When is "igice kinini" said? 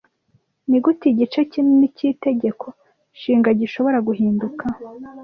1.11-1.87